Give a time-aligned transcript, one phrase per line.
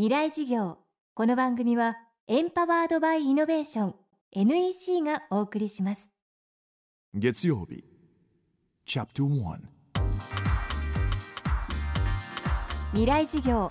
[0.00, 0.78] 未来事業。
[1.12, 3.94] この番組はエンパワードバイイノベーション
[4.32, 6.08] NEC がお送りします。
[7.12, 7.84] 月曜日
[8.86, 9.58] チャプター
[12.92, 13.68] 未来事業。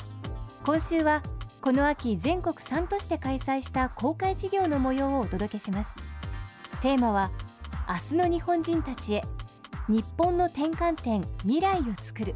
[0.63, 1.23] 今週は
[1.61, 5.95] この秋全国3都市で開催した公開事業の模様をお届けします。
[6.83, 7.31] テーマは
[7.89, 9.23] 明日の日本人たちへ
[9.87, 12.35] 日本の転換点未来を作る。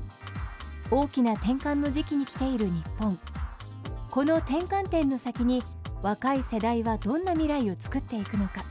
[0.89, 3.19] 大きな転換の時期に来ている日本
[4.13, 5.63] この転換点の先に
[6.03, 8.63] 若い世代はどんな未来を作っていくのか。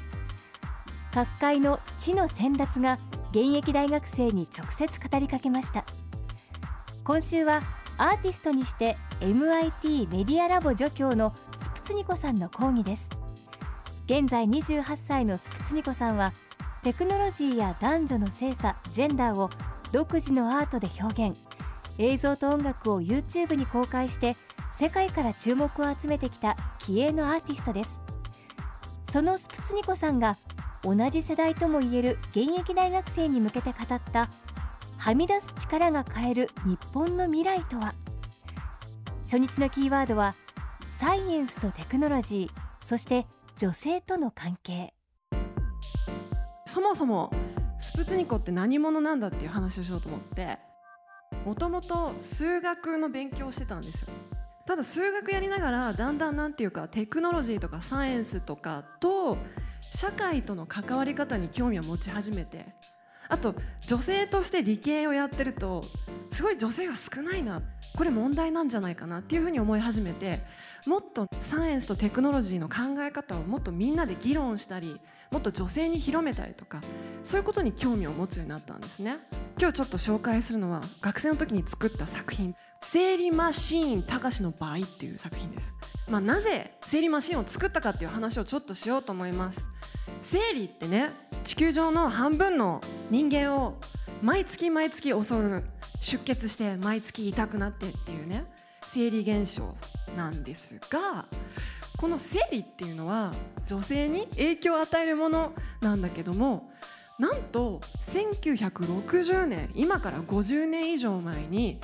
[1.13, 2.97] 各界の知の先達が
[3.33, 5.85] 現役大学生に直接語りかけました。
[7.03, 7.61] 今週は
[7.99, 13.09] アーティストにして MIT メディアラボ助教のスプツニコさんの講義です。
[14.05, 16.33] 現在28歳のスプツニコさんは
[16.85, 19.51] テクノロジーや男女の性差ジェンダーを
[19.91, 21.37] 独自のアートで表現。
[21.99, 24.37] 映像と音楽を YouTube に公開して
[24.79, 28.01] 世界から注目を集めてきた気鋭のアーティストです。
[29.13, 30.39] そのスプツニコさんが
[30.83, 34.31] 同じ世代ともいえる現役大学生に向けて語った
[34.99, 37.93] はみ出す力が変える日本の未来とは？
[39.21, 40.35] 初日のキーワードは
[40.99, 44.95] サイエンスとテクノロジーそして女性との関係。
[46.67, 47.31] そもそも
[47.81, 50.59] スプツニコって何者なんだっていう話をしようと思って
[51.45, 54.09] もともと数学の勉強をしてたんですよ。
[54.67, 59.37] ただ数学やりながらだんだんなんていうかテクノロジーとかサイエンスとかと
[59.91, 62.67] 社会との関わり方に興味を持ち始めて
[63.29, 63.55] あと
[63.87, 65.85] 女性として理系をやってると
[66.33, 67.63] すごい女性が少ないな
[67.97, 70.41] これ問題なんじゃないかなっていうふうに思い始めて
[70.87, 76.81] もっとサイエンスとテクノロジーの考え方をもっとみんなで議論したりもっと女性に広めたりとか
[77.23, 79.19] そういうことに興味を持つようになったんですね。
[79.59, 85.75] 今日ちょっと紹介するのは学生の時に作った作品「生理マシーンたかしの場合」っていう作品です、
[86.09, 89.69] まあ、なぜ生理マシーンを作ったかっていう話をちょっとしようと思います。
[90.21, 91.13] 生理ってね
[91.45, 92.81] 地球上の半分の
[93.11, 93.79] 人間を
[94.23, 95.65] 毎月毎月襲う
[96.01, 98.45] 出血して毎月痛くなってっていうね
[98.87, 99.75] 生理現象
[100.17, 101.27] なんですが
[101.97, 103.33] この生理っていうのは
[103.67, 106.71] 女性に影響を与えるものなんだけども
[107.23, 111.79] なんと1960年今から50年以上前に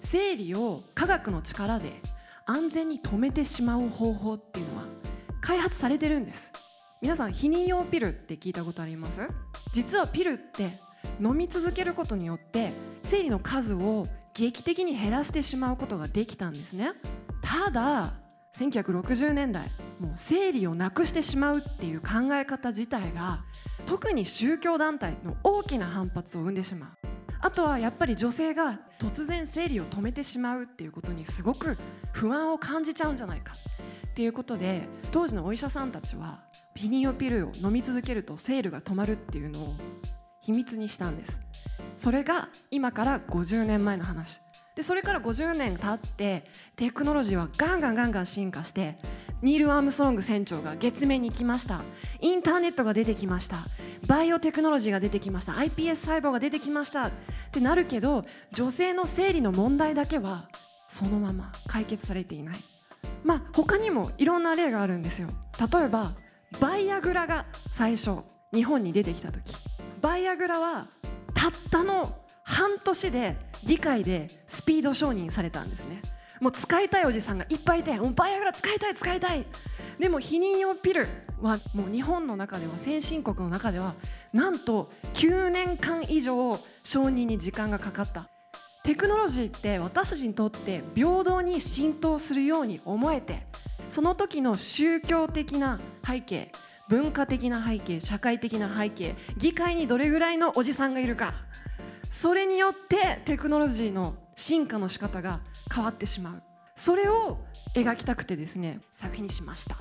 [0.00, 2.00] 生理を科学の力で
[2.46, 4.84] 安全に止めてしまう方法っていうのは
[5.40, 6.52] 開発されてるんです。
[7.02, 9.20] 皆さん避妊用ピルって聞いたことあります？
[9.72, 10.78] 実はピルって
[11.20, 12.72] 飲み続けることによって
[13.02, 16.92] 生理の数を劇的に減らしてしまうことができたんですね。
[17.42, 18.14] ただ
[18.56, 23.42] 1960年代もう生理をなくしてしまうっていう考え方自体が
[23.86, 26.90] 特に宗教団体の大きな反発を生んでしまう。
[27.40, 31.76] あとはやっぱり女性が突然生理を止めてしまうっていうことにすごく
[32.12, 33.54] 不安を感じちゃうんじゃないか。
[34.06, 36.42] っていうことで当時のお医者さんたちは
[36.74, 39.74] ピニオピルを飲み続けると生理が止まるっていうのを
[40.40, 41.40] 秘密にしたんです。
[41.98, 44.40] それが今から50年前の話。
[44.74, 46.44] でそれから50年経って
[46.76, 48.98] テクノロジーはガンガンガンガン進化して
[49.42, 51.82] ニール・アームストロング船長が月面に行きました。
[52.20, 53.66] インターネットが出てきました。
[54.06, 55.52] バイオテクノロジーが出てきました。
[55.52, 57.08] iPS 細胞が出てきました。
[57.08, 57.10] っ
[57.52, 60.48] てなるけど女性の生理の問題だけは
[60.88, 62.56] そのまま解決されていない。
[63.22, 65.28] まあ他にもいろんな例があるんですよ。
[65.60, 66.14] 例えば
[66.58, 68.20] バイアグラが最初
[68.52, 69.54] 日本に出てきた時。
[70.00, 70.88] バイアグラは
[71.34, 76.02] たったの半年で議会でスピード承認されたんですね。
[76.40, 79.46] もう使いたいおじさんがいっぱいいてもうバイアグラ使いたい使いたい。
[79.98, 81.08] でも避妊用ピル
[81.40, 83.94] はもう日本の中では先進国の中では
[84.32, 88.28] なんと9年間以上承認に時間がかかった。
[88.82, 93.46] テクノロジーって私たちにとって平等に浸透するように思えて
[93.88, 96.52] その時の宗教的な背景
[96.90, 101.32] 文化的な背景社会的な背景議会にどれぐらいのおじさんがいるか。
[102.14, 105.40] それによってテクノロジーの進化の仕方が
[105.74, 106.42] 変わってしまう。
[106.76, 107.38] それを
[107.74, 109.76] 描きたくてですね作品にしました。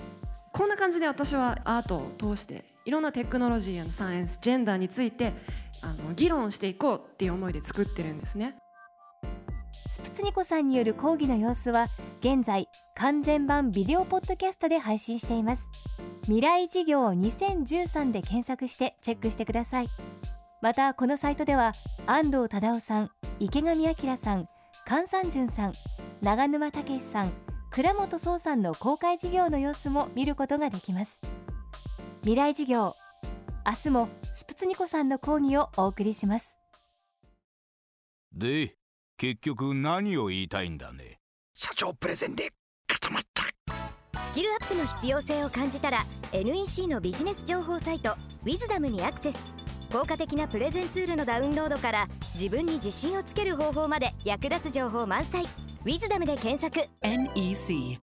[0.51, 5.33] こんな感じで私はアートを通していろんなテクノロジーやサイエンスジェンダーについて
[5.81, 8.55] あの議論していこうっていう思いで作ってるんですね。
[9.91, 11.87] スプツニコさんによる講義の様子は
[12.19, 15.67] 現在完全版ビデオポッドキャストで配信しています。
[16.23, 19.89] 未来事業2013で検索してチェックしてください。
[20.63, 21.73] またこのサイトでは
[22.05, 23.11] 安藤忠雄さん
[23.41, 24.47] 池上彰さん
[24.87, 25.73] 菅三淳さん
[26.21, 27.33] 長沼武さん
[27.69, 31.19] 倉本壮さんの公開事業の様子も見ることができます。
[32.21, 32.95] 未来事業
[33.65, 36.55] 明日もスプツニコさんの講義をお送りします。
[38.31, 38.75] で
[39.17, 41.19] 結局何を言いたいんだね？
[41.53, 42.51] 社長プレゼンで
[42.87, 43.09] 固
[44.33, 49.62] キルアップの必要性を感じたら NEC のビジネス情報サイト「ウィズダムにアクセス
[49.93, 55.43] 効果的なプレゼンツールのダウンロードから自分に自信をつける方法まで役立つ情報満載
[55.85, 56.89] 「ウィズダムで検索。
[57.03, 57.99] NEC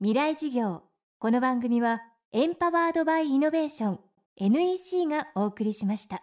[0.00, 0.82] 未来事業。
[1.20, 4.00] この番組はエンパワードバイイノベーション
[4.36, 6.22] NEC がお送りしました